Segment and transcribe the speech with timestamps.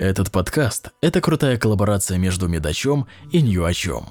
[0.00, 4.06] Этот подкаст– это крутая коллаборация между Медачом и Ньюачом.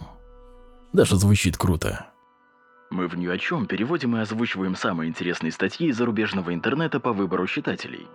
[0.93, 2.05] Даже звучит круто.
[2.91, 8.05] Мы в Ньюачом переводим и озвучиваем самые интересные статьи из зарубежного интернета по выбору читателей.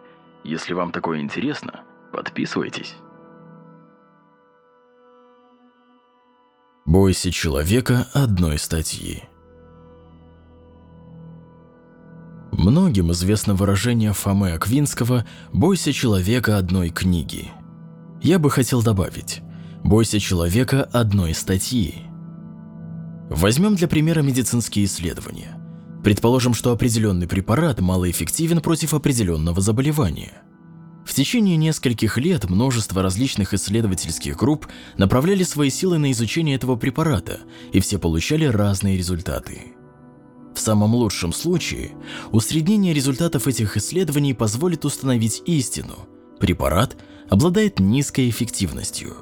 [0.44, 1.82] Если вам такое интересно,
[2.12, 2.94] подписывайтесь.
[6.86, 9.24] Бойся человека одной статьи.
[12.52, 17.50] Многим известно выражение Фомы Аквинского «бойся человека одной книги».
[18.24, 19.42] Я бы хотел добавить
[19.84, 21.96] «бойся человека одной статьи».
[23.28, 25.60] Возьмем для примера медицинские исследования.
[26.02, 30.42] Предположим, что определенный препарат малоэффективен против определенного заболевания.
[31.04, 37.40] В течение нескольких лет множество различных исследовательских групп направляли свои силы на изучение этого препарата,
[37.74, 39.74] и все получали разные результаты.
[40.54, 41.90] В самом лучшем случае,
[42.32, 46.08] усреднение результатов этих исследований позволит установить истину.
[46.38, 46.96] Препарат
[47.28, 49.16] обладает низкой эффективностью.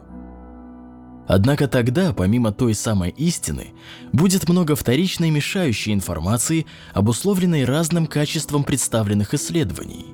[1.29, 3.73] Однако тогда, помимо той самой истины,
[4.13, 10.07] будет много вторичной мешающей информации, обусловленной разным качеством представленных исследований.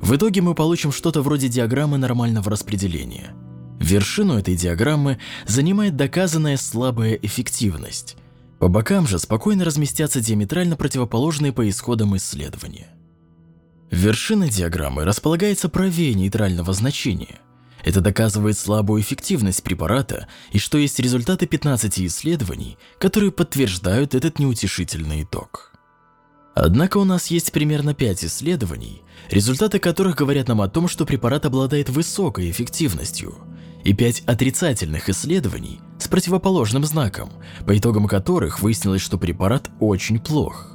[0.00, 3.34] В итоге мы получим что-то вроде диаграммы нормального распределения.
[3.80, 8.16] Вершину этой диаграммы занимает доказанная слабая эффективность,
[8.64, 12.88] по бокам же спокойно разместятся диаметрально противоположные по исходам исследования.
[13.94, 17.38] Вершина диаграммы располагается правее нейтрального значения.
[17.84, 25.22] Это доказывает слабую эффективность препарата и что есть результаты 15 исследований, которые подтверждают этот неутешительный
[25.22, 25.72] итог.
[26.56, 31.46] Однако у нас есть примерно 5 исследований, результаты которых говорят нам о том, что препарат
[31.46, 33.38] обладает высокой эффективностью–
[33.84, 37.30] и пять отрицательных исследований с противоположным знаком,
[37.66, 40.73] по итогам которых выяснилось, что препарат очень плох.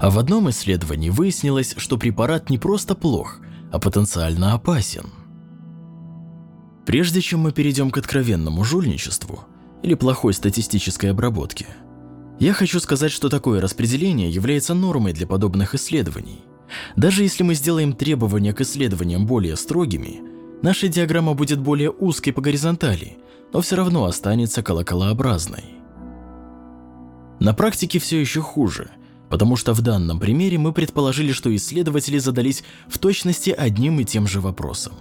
[0.00, 3.38] А в одном исследовании выяснилось, что препарат не просто плох,
[3.70, 5.06] а потенциально опасен.
[6.86, 9.44] Прежде чем мы перейдем к откровенному жульничеству
[9.82, 11.66] или плохой статистической обработке,
[12.38, 16.40] я хочу сказать, что такое распределение является нормой для подобных исследований.
[16.96, 20.20] Даже если мы сделаем требования к исследованиям более строгими–
[20.62, 23.18] Наша диаграмма будет более узкой по горизонтали,
[23.52, 25.64] но все равно останется колоколообразной.
[27.40, 28.88] На практике все еще хуже,
[29.32, 34.26] потому что в данном примере мы предположили, что исследователи задались в точности одним и тем
[34.26, 34.92] же вопросом.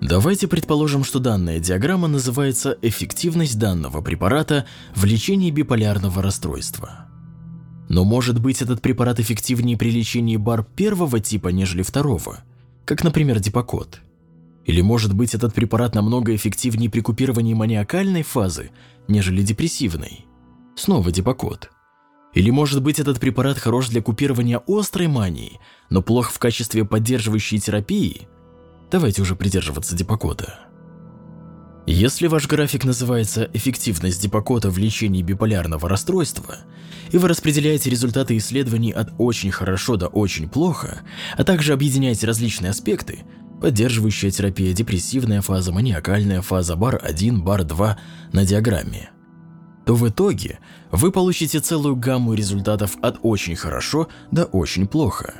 [0.00, 4.66] Давайте предположим, что данная диаграмма называется «Эффективность данного препарата
[4.96, 7.06] в лечении биполярного расстройства».
[7.88, 12.42] Но может быть этот препарат эффективнее при лечении бар первого типа, нежели второго,
[12.84, 14.00] как, например, дипокод–
[14.64, 18.70] или может быть этот препарат намного эффективнее при купировании маниакальной фазы,
[19.08, 20.24] нежели депрессивной?
[20.74, 21.70] Снова дипокод.
[22.34, 27.58] Или может быть этот препарат хорош для купирования острой мании, но плох в качестве поддерживающей
[27.58, 28.28] терапии?
[28.90, 30.60] Давайте уже придерживаться дипокода.
[31.86, 36.56] Если ваш график называется «Эффективность дипокота в лечении биполярного расстройства»,
[37.12, 41.02] и вы распределяете результаты исследований от «очень хорошо» до «очень плохо»,
[41.36, 43.20] а также объединяете различные аспекты,
[43.60, 47.98] поддерживающая терапия, депрессивная фаза, маниакальная фаза, бар 1, бар 2
[48.32, 49.10] на диаграмме,
[49.84, 50.58] то в итоге
[50.90, 55.34] вы получите целую гамму результатов от очень хорошо до очень плохо.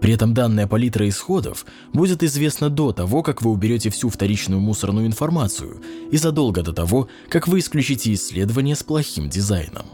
[0.00, 5.06] При этом данная палитра исходов будет известна до того, как вы уберете всю вторичную мусорную
[5.06, 9.84] информацию и задолго до того, как вы исключите исследование с плохим дизайном.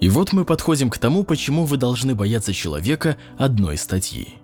[0.00, 4.36] И вот мы подходим к тому, почему вы должны бояться человека одной статьи.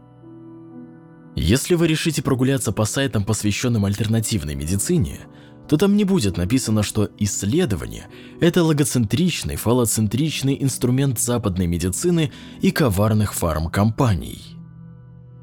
[1.35, 5.21] Если вы решите прогуляться по сайтам, посвященным альтернативной медицине,
[5.69, 8.07] то там не будет написано, что исследование–
[8.41, 14.57] это логоцентричный, фалоцентричный инструмент западной медицины и коварных фармкомпаний.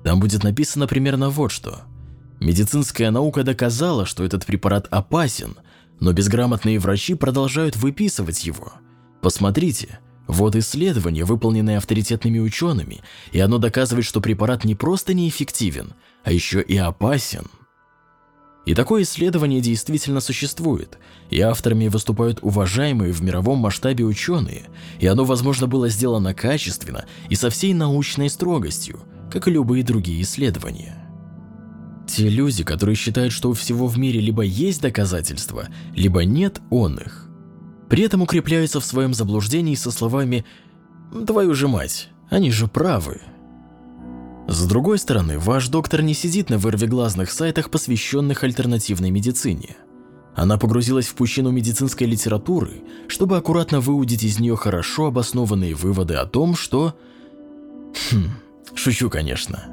[0.04, 1.82] Там будет написано примерно вот что.
[2.40, 5.56] Медицинская наука доказала, что этот препарат опасен,
[6.00, 8.74] но безграмотные врачи продолжают выписывать его.
[9.22, 15.94] Посмотрите, вот исследование, выполненное авторитетными учеными, и оно доказывает, что препарат не просто неэффективен,
[16.24, 17.46] а еще и опасен.
[18.66, 20.98] И такое исследование действительно существует,
[21.30, 24.64] и авторами выступают уважаемые в мировом масштабе ученые,
[25.00, 29.02] и оно, возможно, было сделано качественно и со всей научной строгостью,
[29.32, 30.98] как и любые другие исследования.
[32.08, 36.98] Те люди, которые считают, что у всего в мире либо есть доказательства, либо нет он
[36.98, 37.30] их,
[37.90, 40.44] при этом укрепляются в своем заблуждении со словами
[41.28, 43.22] «твою же мать, они же правы».
[44.48, 49.76] С другой стороны, ваш доктор не сидит на вырвиглазных сайтах, посвященных альтернативной медицине.
[50.36, 56.26] Она погрузилась в пучину медицинской литературы, чтобы аккуратно выудить из нее хорошо обоснованные выводы о
[56.26, 56.94] том, что...
[58.12, 58.30] Хм,
[58.76, 59.66] шучу, конечно.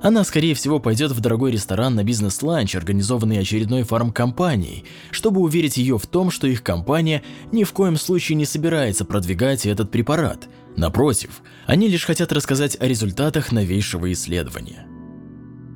[0.00, 5.98] Она, скорее всего, пойдет в дорогой ресторан на бизнес-ланч, организованный очередной фармкомпанией, чтобы уверить ее
[5.98, 7.22] в том, что их компания
[7.52, 10.48] ни в коем случае не собирается продвигать этот препарат.
[10.76, 14.86] Напротив, они лишь хотят рассказать о результатах новейшего исследования.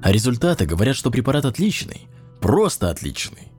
[0.02, 2.08] А результаты говорят, что препарат отличный,
[2.40, 3.52] просто отличный.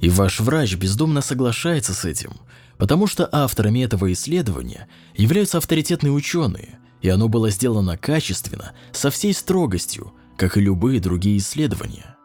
[0.00, 2.32] И ваш врач бездумно соглашается с этим,
[2.78, 9.32] потому что авторами этого исследования являются авторитетные ученые, и оно было сделано качественно, со всей
[9.32, 12.16] строгостью, как и любые другие исследования.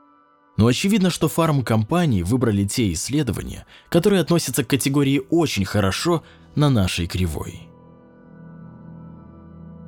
[0.57, 6.23] Но очевидно, что фармкомпании выбрали те исследования, которые относятся к категории «очень хорошо»
[6.55, 7.70] на нашей кривой.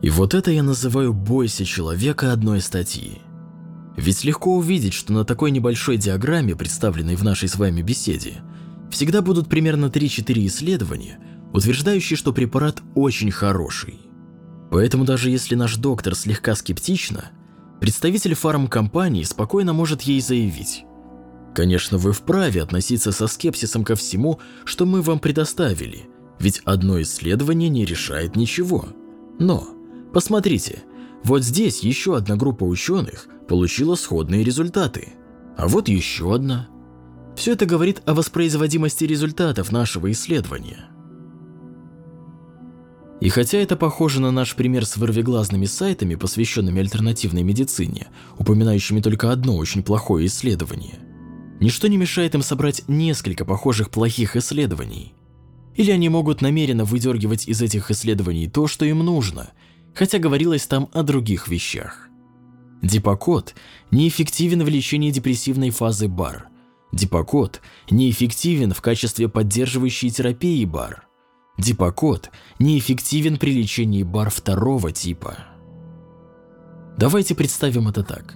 [0.04, 3.22] И вот это я называю «бойся человека» одной статьи.
[3.96, 8.42] Ведь легко увидеть, что на такой небольшой диаграмме, представленной в нашей с вами беседе,
[8.92, 11.20] всегда будут примерно 3-4 исследования,
[11.54, 14.02] утверждающие, что препарат очень хороший.
[14.72, 17.32] Поэтому даже если наш доктор слегка скептична,
[17.80, 20.84] представитель фармкомпании спокойно может ей заявить.
[21.56, 26.10] Конечно, вы вправе относиться со скепсисом ко всему, что мы вам предоставили,
[26.40, 28.90] ведь одно исследование не решает ничего.
[29.40, 29.73] Но,
[30.14, 30.84] посмотрите,
[31.24, 35.14] вот здесь еще одна группа ученых получила сходные результаты,
[35.58, 36.70] а вот еще одна.
[37.36, 40.90] Все это говорит о воспроизводимости результатов нашего исследования.
[43.22, 48.08] И хотя это похоже на наш пример с вырвиглазными сайтами, посвященными альтернативной медицине,
[48.38, 51.00] упоминающими только одно очень плохое исследование,
[51.62, 55.14] ничто не мешает им собрать несколько похожих плохих исследований.
[55.76, 59.54] Или они могут намеренно выдергивать из этих исследований то, что им нужно,
[59.94, 62.10] хотя говорилось там о других вещах.
[62.82, 63.56] Дипакот
[63.92, 66.50] неэффективен в лечении депрессивной фазы БАР.
[66.92, 71.08] Дипакот неэффективен в качестве поддерживающей терапии БАР.
[71.58, 72.30] Дипакот
[72.60, 75.38] неэффективен при лечении бар второго типа.
[76.98, 78.36] Давайте представим это так.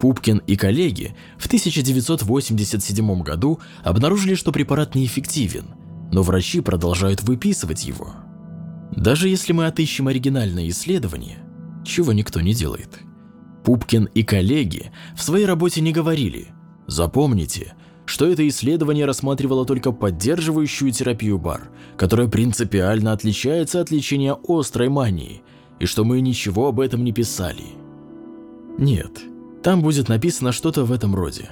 [0.00, 5.74] Пупкин и коллеги в 1987 году обнаружили, что препарат неэффективен,
[6.10, 8.14] но врачи продолжают выписывать его.
[8.96, 11.38] Даже если мы отыщем оригинальное исследование,
[11.84, 13.00] чего никто не делает.
[13.64, 16.48] Пупкин и коллеги в своей работе не говорили
[16.86, 17.74] «Запомните,
[18.04, 25.42] что это исследование рассматривало только поддерживающую терапию БАР, которая принципиально отличается от лечения острой мании,
[25.78, 27.64] и что мы ничего об этом не писали.
[28.78, 29.22] Нет,
[29.62, 31.50] там будет написано что-то в этом роде.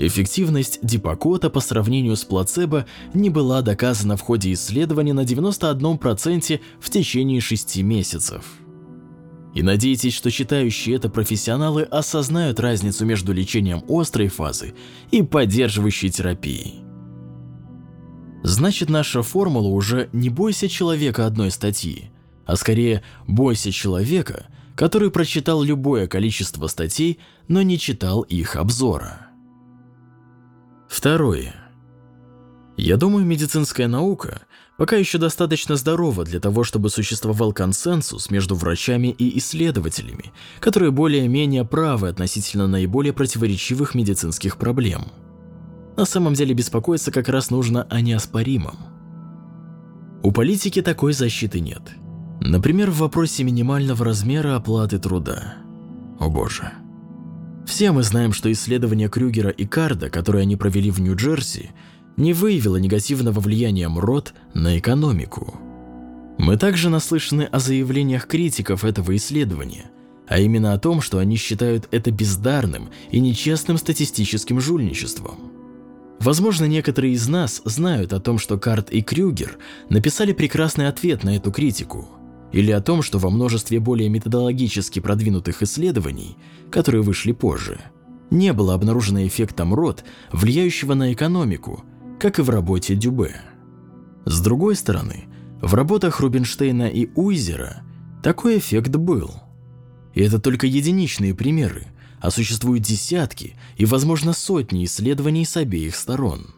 [0.00, 6.90] Эффективность дипакота по сравнению с плацебо не была доказана в ходе исследования на 91% в
[6.90, 8.44] течение 6 месяцев.
[9.54, 14.74] И надейтесь, что читающие это профессионалы осознают разницу между лечением острой фазы
[15.10, 16.84] и поддерживающей терапией.
[18.44, 22.12] Значит, наша формула уже не бойся человека одной статьи,
[22.46, 24.46] а скорее бойся человека,
[24.76, 27.18] который прочитал любое количество статей,
[27.48, 29.27] но не читал их обзора.
[30.88, 31.54] Второе.
[32.76, 34.42] Я думаю, медицинская наука
[34.78, 41.64] пока еще достаточно здорова для того, чтобы существовал консенсус между врачами и исследователями, которые более-менее
[41.64, 45.08] правы относительно наиболее противоречивых медицинских проблем.
[45.96, 48.76] На самом деле беспокоиться как раз нужно о неоспоримом.
[50.22, 51.82] У политики такой защиты нет.
[52.40, 55.56] Например, в вопросе минимального размера оплаты труда.
[56.20, 56.72] О боже.
[57.68, 61.70] Все мы знаем, что исследования Крюгера и Карда, которые они провели в Нью-Джерси,
[62.16, 65.54] не выявило негативного влияния МРОД на экономику.
[66.38, 69.90] Мы также наслышаны о заявлениях критиков этого исследования,
[70.26, 75.36] а именно о том, что они считают это бездарным и нечестным статистическим жульничеством.
[76.20, 79.58] Возможно, некоторые из нас знают о том, что Карт и Крюгер
[79.90, 82.08] написали прекрасный ответ на эту критику,
[82.52, 86.36] или о том, что во множестве более методологически продвинутых исследований,
[86.70, 87.80] которые вышли позже,
[88.30, 91.84] не было обнаружено эффекта МРОД, влияющего на экономику–
[92.18, 93.40] как и в работе Дюбе.
[94.24, 95.24] С другой стороны,
[95.62, 97.82] в работах Рубинштейна и Уизера
[98.22, 99.30] такой эффект был.
[100.14, 101.86] И это только единичные примеры,
[102.20, 106.54] а существуют десятки и, возможно, сотни исследований с обеих сторон.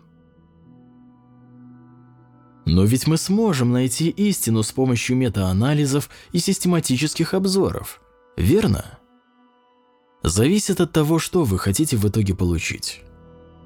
[2.71, 8.00] Но ведь мы сможем найти истину с помощью метаанализов и систематических обзоров,
[8.37, 8.85] верно?
[10.23, 13.00] Зависит от того, что вы хотите в итоге получить.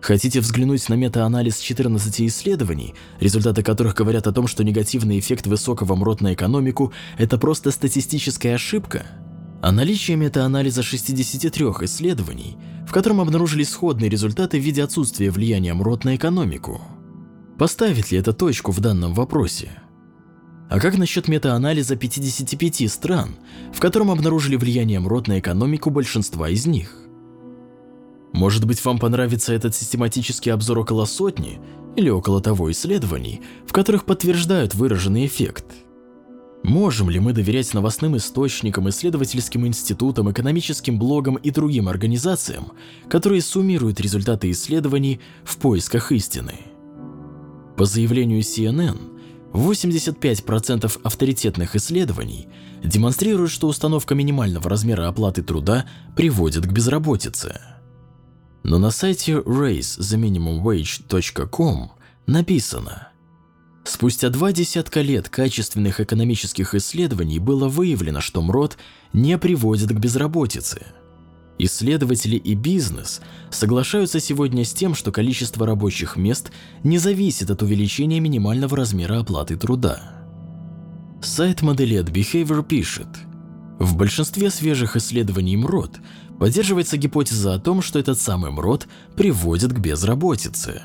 [0.01, 5.95] Хотите взглянуть на метаанализ 14 исследований, результаты которых говорят о том, что негативный эффект высокого
[5.97, 9.05] МРОТ на экономику– это просто статистическая ошибка?
[9.61, 12.57] А наличие метаанализа 63 исследований,
[12.89, 16.81] в котором обнаружили сходные результаты в виде отсутствия влияния МРОТ на экономику.
[17.59, 19.71] Поставит ли это точку в данном вопросе?
[20.69, 23.37] А как насчет метаанализа 55 стран,
[23.73, 26.97] в котором обнаружили влияние МРОД на экономику большинства из них?
[28.33, 31.61] Может быть, вам понравится этот систематический обзор около сотни
[31.95, 35.67] или около того исследований, в которых подтверждают выраженный эффект?
[36.65, 42.73] Можем ли мы доверять новостным источникам, исследовательским институтам, экономическим блогам и другим организациям,
[43.09, 46.74] которые суммируют результаты исследований в поисках истины?
[47.77, 48.99] По заявлению CNN,
[49.53, 52.49] 85% авторитетных исследований
[52.83, 57.61] демонстрируют, что установка минимального размера оплаты труда приводит к безработице.
[58.63, 61.91] Но на сайте raisetheminimumwage.com
[62.27, 63.09] написано
[63.85, 68.79] Спустя два десятка лет качественных экономических исследований было выявлено, что МРОД
[69.13, 70.87] не приводит к безработице.
[71.59, 73.21] Исследователи и бизнес
[73.51, 76.51] соглашаются сегодня с тем, что количество рабочих мест
[76.83, 80.01] не зависит от увеличения минимального размера оплаты труда.
[81.23, 83.09] Сайт Modellet Behavior пишет,
[83.79, 86.01] в большинстве свежих исследований МРОД
[86.39, 90.83] поддерживается гипотеза о том, что этот самый МРОД приводит к безработице.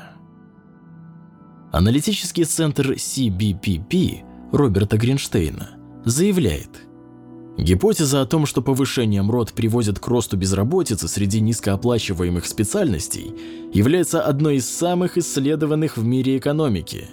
[1.72, 4.22] Аналитический центр CBPP
[4.52, 5.70] Роберта Гринштейна
[6.04, 6.86] заявляет,
[7.62, 13.34] гипотеза о том, что повышение МРОД приводит к росту безработицы среди низкооплачиваемых специальностей,
[13.72, 17.08] является одной из самых исследованных в мире экономики.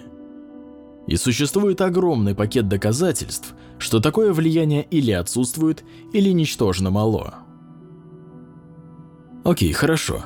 [1.06, 7.38] И существует огромный пакет доказательств, что такое влияние или отсутствует, или ничтожно мало.
[9.44, 10.24] Окей, хорошо.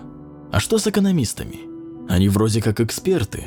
[0.51, 1.61] А что с экономистами?
[2.09, 3.45] Они вроде как эксперты.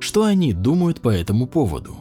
[0.00, 1.96] Что они думают по этому поводу?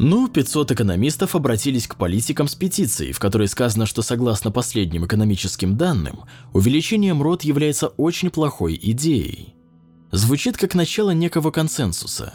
[0.00, 5.76] Ну, 500 экономистов обратились к политикам с петицией, в которой сказано, что согласно последним экономическим
[5.76, 6.20] данным,
[6.52, 9.56] увеличение МРОД является очень плохой идеей.
[10.12, 12.32] Звучит как начало некого консенсуса.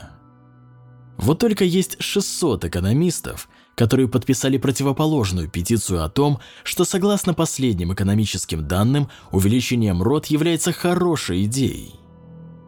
[1.18, 8.68] Вот только есть 600 экономистов, которые подписали противоположную петицию о том, что согласно последним экономическим
[8.68, 11.96] данным, увеличение МРОД является хорошей идеей.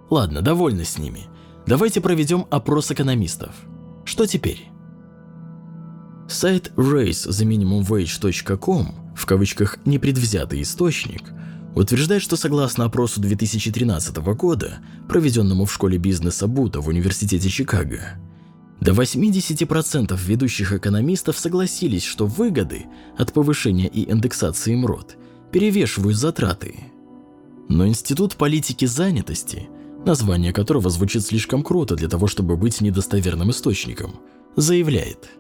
[0.10, 1.26] Ладно, довольны с ними.
[1.68, 3.54] Давайте проведем опрос экономистов.
[4.06, 4.70] Что теперь?
[6.28, 11.22] Сайт raisetheminimumwage.com, в кавычках «непредвзятый источник»,
[11.76, 18.18] утверждает, что согласно опросу 2013 года, проведенному в школе бизнеса Бута в Университете Чикаго,
[18.82, 25.18] до 80% ведущих экономистов согласились, что выгоды от повышения и индексации МРОД
[25.52, 26.76] перевешивают затраты.
[27.70, 29.70] Но Институт политики занятости,
[30.06, 34.16] название которого звучит слишком круто для того, чтобы быть недостоверным источником,
[34.56, 35.30] заявляет–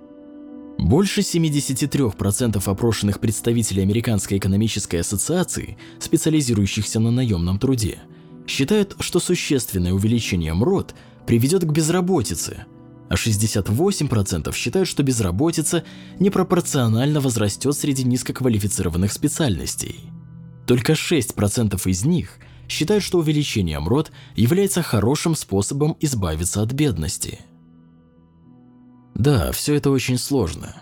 [0.78, 8.00] больше 73% опрошенных представителей Американской экономической ассоциации, специализирующихся на наемном труде,
[8.48, 12.66] считают, что существенное увеличение МРОД приведет к безработице,
[13.10, 15.84] а 68% считают, что безработица
[16.20, 20.00] непропорционально возрастет среди низкоквалифицированных специальностей.
[20.68, 27.40] Только 6% из них считают, что увеличение МРОД является хорошим способом избавиться от бедности.
[29.16, 30.76] Да, все это очень сложно.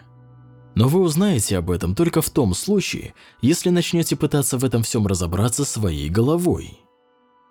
[0.76, 5.08] Но вы узнаете об этом только в том случае, если начнете пытаться в этом всем
[5.08, 6.80] разобраться своей головой.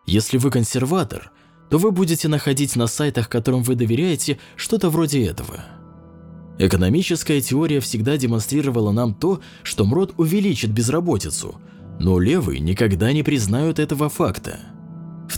[0.06, 1.32] Если вы консерватор–
[1.72, 5.64] то вы будете находить на сайтах, которым вы доверяете, что-то вроде этого.
[6.58, 11.54] Экономическая теория всегда демонстрировала нам то, что МРОД увеличит безработицу,
[11.98, 14.60] но левые никогда не признают этого факта.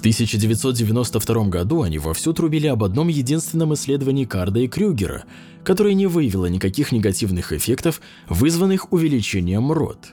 [0.05, 5.25] В 1992 году они вовсю трубили об одном единственном исследовании Карда и Крюгера,
[5.65, 10.09] которое не выявило никаких негативных эффектов, вызванных увеличением МРОД.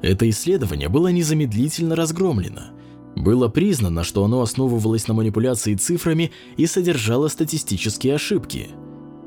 [0.00, 2.70] Это исследование было незамедлительно разгромлено–
[3.16, 8.68] было признано, что оно основывалось на манипуляции цифрами и содержало статистические ошибки.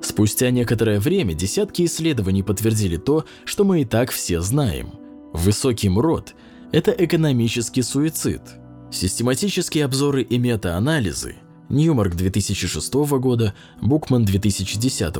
[0.01, 4.93] Спустя некоторое время десятки исследований подтвердили то, что мы и так все знаем.
[5.33, 6.33] Высокий МРОД–
[6.71, 8.60] это экономический суицид.
[8.91, 11.35] Систематические обзоры и метаанализы
[11.69, 15.15] Ньюмарк 2006 года, Букман 2010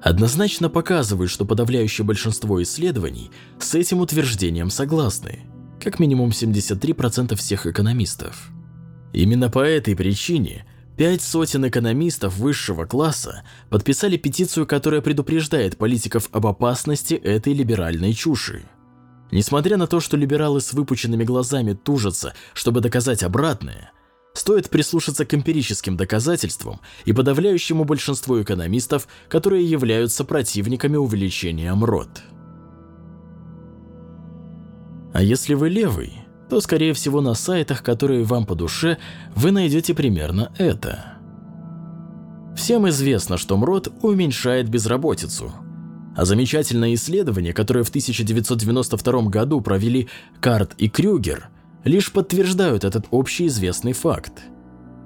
[0.00, 5.40] однозначно показывают, что подавляющее большинство исследований с этим утверждением согласны
[5.82, 8.50] как минимум 73% всех экономистов.
[9.12, 10.64] Именно по этой причине
[10.96, 18.62] пять сотен экономистов высшего класса подписали петицию, которая предупреждает политиков об опасности этой либеральной чуши.
[19.30, 23.92] Несмотря на то, что либералы с выпученными глазами тужатся, чтобы доказать обратное,
[24.34, 32.22] стоит прислушаться к эмпирическим доказательствам и подавляющему большинству экономистов, которые являются противниками увеличения МРОД.
[35.12, 36.12] А если вы левый,
[36.50, 38.98] то скорее всего на сайтах, которые вам по душе,
[39.34, 41.14] вы найдете примерно это.
[42.54, 45.52] Всем известно, что МРОД уменьшает безработицу.
[46.16, 50.08] А замечательное исследование, которое в 1992 году провели
[50.40, 51.50] Карт и Крюгер,
[51.84, 54.32] лишь подтверждают этот общеизвестный факт.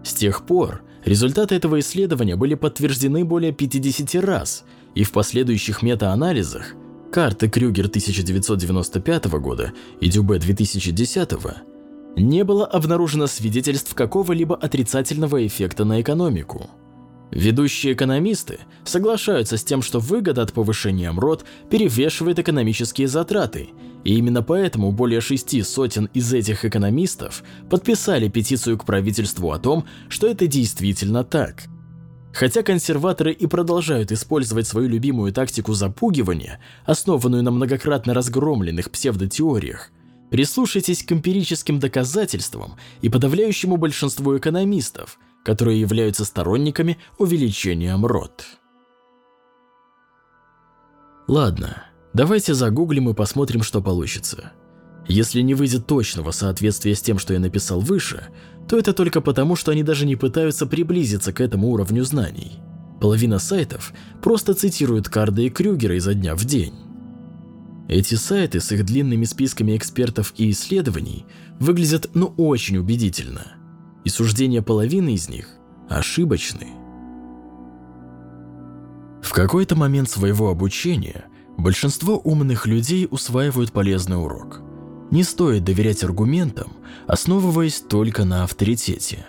[0.05, 4.64] С тех пор результаты этого исследования были подтверждены более 50 раз,
[4.95, 6.75] и в последующих метаанализах
[7.11, 11.31] Карт и Крюгер 1995 года и Дюбе 2010
[12.17, 16.71] не было обнаружено свидетельств какого-либо отрицательного эффекта на экономику.
[17.30, 23.70] Ведущие экономисты соглашаются с тем, что выгода от повышения МРОД перевешивает экономические затраты,
[24.02, 29.84] и именно поэтому более шести сотен из этих экономистов подписали петицию к правительству о том,
[30.08, 31.64] что это действительно так.
[32.32, 39.90] Хотя консерваторы и продолжают использовать свою любимую тактику запугивания, основанную на многократно разгромленных псевдотеориях,
[40.30, 48.44] прислушайтесь к эмпирическим доказательствам и подавляющему большинству экономистов– которые являются сторонниками увеличения МРОД.
[51.28, 54.52] Ладно, давайте загуглим и посмотрим, что получится.
[55.06, 58.28] Если не выйдет точного соответствия с тем, что я написал выше,
[58.68, 62.61] то это только потому, что они даже не пытаются приблизиться к этому уровню знаний.
[63.00, 63.92] Половина сайтов
[64.23, 66.75] просто цитируют Карда и Крюгера изо дня в день.
[67.88, 71.25] Эти сайты с их длинными списками экспертов и исследований
[71.59, 73.54] выглядят ну очень убедительно–
[74.04, 75.49] и суждения половины из них
[75.88, 76.69] ошибочны.
[79.23, 81.25] В какой-то момент своего обучения
[81.59, 84.62] большинство умных людей усваивают полезный урок.
[85.11, 86.73] Не стоит доверять аргументам,
[87.07, 89.26] основываясь только на авторитете.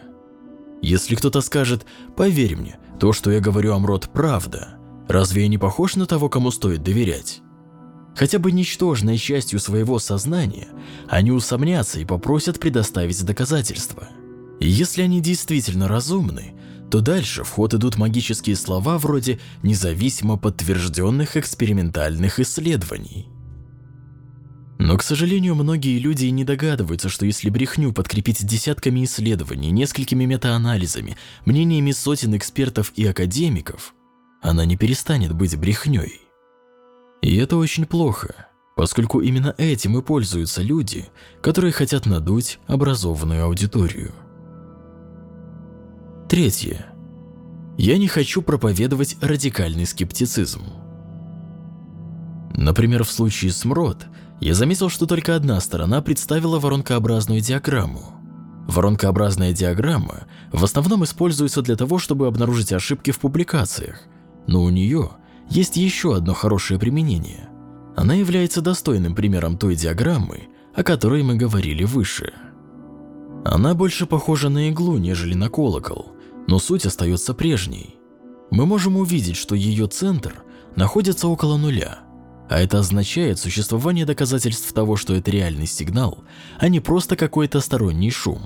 [0.81, 1.85] Если кто-то скажет
[2.15, 6.51] «поверь мне, то, что я говорю Амрот, правда», разве я не похож на того, кому
[6.51, 7.41] стоит доверять?
[8.15, 10.67] Хотя бы ничтожной частью своего сознания
[11.07, 14.07] они усомнятся и попросят предоставить доказательства–
[14.67, 16.53] если они действительно разумны,
[16.91, 23.27] то дальше в ход идут магические слова вроде независимо подтвержденных экспериментальных исследований.
[24.77, 31.17] Но, к сожалению, многие люди не догадываются, что если брехню подкрепить десятками исследований, несколькими метаанализами,
[31.45, 33.93] мнениями сотен экспертов и академиков,
[34.41, 36.21] она не перестанет быть брехней.
[37.21, 41.05] И это очень плохо, поскольку именно этим и пользуются люди,
[41.41, 44.11] которые хотят надуть образованную аудиторию.
[46.31, 46.85] Третье.
[47.77, 50.61] Я не хочу проповедовать радикальный скептицизм.
[52.55, 54.07] Например, в случае с МРОД
[54.39, 58.13] я заметил, что только одна сторона представила воронкообразную диаграмму.
[58.69, 63.99] Воронкообразная диаграмма в основном используется для того, чтобы обнаружить ошибки в публикациях,
[64.47, 65.09] но у нее
[65.49, 67.49] есть еще одно хорошее применение.
[67.97, 72.31] Она является достойным примером той диаграммы, о которой мы говорили выше.
[73.43, 76.13] Она больше похожа на иглу, нежели на колокол,
[76.47, 77.95] но суть остается прежней.
[78.49, 80.43] Мы можем увидеть, что ее центр
[80.75, 81.99] находится около нуля,
[82.49, 86.23] а это означает существование доказательств того, что это реальный сигнал,
[86.59, 88.41] а не просто какой-то сторонний шум.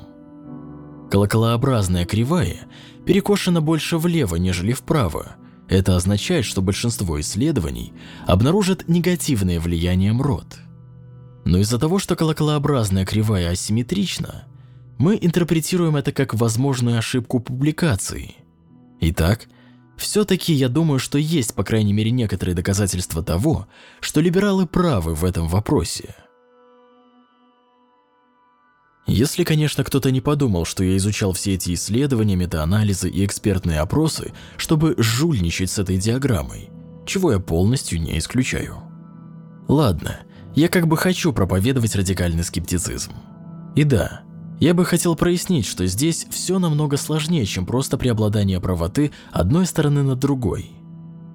[1.09, 2.67] Колоколообразная кривая
[3.05, 5.37] перекошена больше влево, нежели вправо.
[5.67, 7.93] Это означает, что большинство исследований
[8.27, 10.59] обнаружат негативное влияние МРОД.
[11.45, 14.45] Но из-за того, что колоколообразная кривая асимметрична,
[14.97, 18.35] мы интерпретируем это как возможную ошибку публикации.
[19.01, 19.47] Итак,
[19.97, 23.67] все-таки я думаю, что есть, по крайней мере, некоторые доказательства того,
[23.99, 26.15] что либералы правы в этом вопросе.
[29.07, 34.33] Если, конечно, кто-то не подумал, что я изучал все эти исследования, метаанализы и экспертные опросы,
[34.57, 36.69] чтобы жульничать с этой диаграммой,
[37.05, 38.77] чего я полностью не исключаю.
[39.67, 40.21] Ладно,
[40.55, 43.11] я как бы хочу проповедовать радикальный скептицизм.
[43.75, 44.23] И да,
[44.59, 50.03] я бы хотел прояснить, что здесь все намного сложнее, чем просто преобладание правоты одной стороны
[50.03, 50.71] над другой.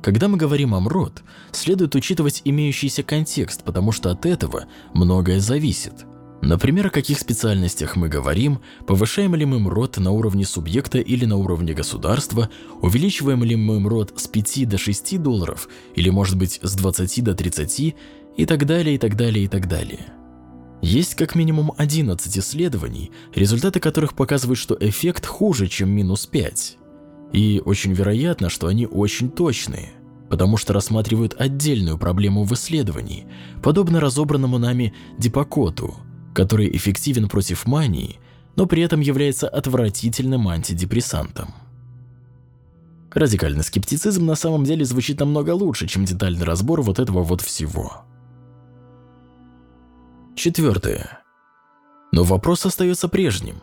[0.02, 6.06] Когда мы говорим о МРОД, следует учитывать имеющийся контекст, потому что от этого многое зависит.
[6.40, 11.36] Например, о каких специальностях мы говорим, повышаем ли мы МРОД на уровне субъекта или на
[11.36, 12.48] уровне государства,
[12.80, 17.34] увеличиваем ли мы МРОД с 5 до 6 долларов или может быть с 20 до
[17.34, 17.94] 30
[18.38, 20.06] и так далее, и так далее, и так далее.
[20.82, 26.78] Есть как минимум 11 исследований, результаты которых показывают, что эффект хуже, чем минус 5.
[27.32, 29.92] И очень вероятно, что они очень точные,
[30.30, 33.26] потому что рассматривают отдельную проблему в исследовании,
[33.62, 35.96] подобно разобранному нами Дипакоту,
[36.34, 38.18] который эффективен против мании,
[38.56, 41.54] но при этом является отвратительным антидепрессантом.
[43.12, 48.04] Радикальный скептицизм на самом деле звучит намного лучше, чем детальный разбор вот этого вот всего.
[50.40, 51.18] Четвертое.
[52.12, 53.56] Но вопрос остается прежним.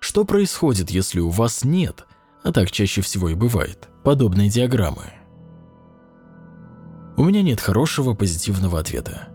[0.00, 2.04] Что происходит, если у вас нет,
[2.42, 5.04] а так чаще всего и бывает, подобные диаграммы.
[7.16, 9.28] У меня нет хорошего позитивного ответа.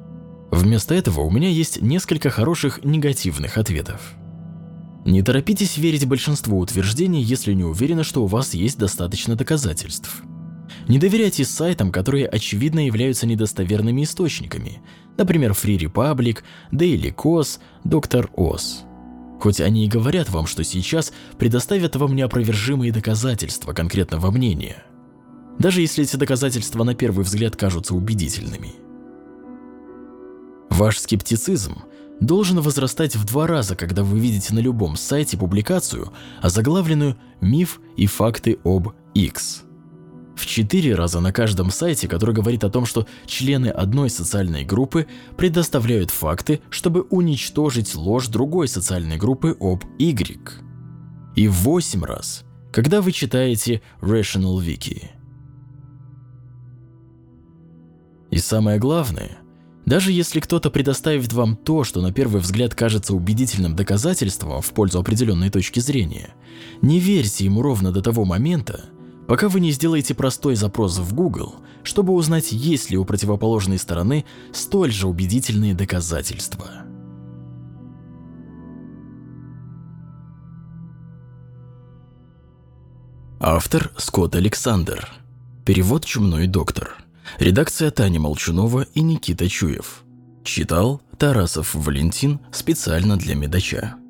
[0.52, 4.16] Вместо этого у меня есть несколько хороших негативных ответов.
[5.06, 10.24] Не торопитесь верить большинству утверждений, если не уверены, что у вас есть достаточно доказательств.
[10.90, 14.82] Не доверяйте сайтам, которые очевидно являются недостоверными источниками,
[15.18, 16.40] например, Free Republic,
[16.72, 18.30] Daily Kos, Dr.
[18.36, 18.86] Oz.
[19.40, 24.84] Хоть они и говорят вам, что сейчас предоставят вам неопровержимые доказательства конкретного мнения.
[25.58, 28.74] Даже если эти доказательства на первый взгляд кажутся убедительными.
[30.70, 31.84] Ваш скептицизм
[32.20, 38.06] должен возрастать в два раза, когда вы видите на любом сайте публикацию, озаглавленную «Миф и
[38.06, 39.64] факты об X».
[40.42, 45.06] В четыре раза на каждом сайте, который говорит о том, что члены одной социальной группы
[45.38, 50.60] предоставляют факты, чтобы уничтожить ложь другой социальной группы об Y.
[51.36, 55.10] И в восемь раз, когда вы читаете Rational Wiki.
[58.32, 59.38] И самое главное,
[59.86, 65.00] даже если кто-то предоставит вам то, что на первый взгляд кажется убедительным доказательством в пользу
[65.00, 66.34] определенной точки зрения,
[66.82, 68.86] не верьте ему ровно до того момента,
[69.32, 74.26] пока вы не сделаете простой запрос в Google, чтобы узнать, есть ли у противоположной стороны
[74.52, 76.70] столь же убедительные доказательства.
[83.40, 85.10] Автор Скотт Александр.
[85.66, 86.98] Перевод «Чумной доктор».
[87.40, 90.04] Редакция Таня Молчунова и Никита Чуев.
[90.44, 94.01] Читал Тарасов Валентин специально для Медача.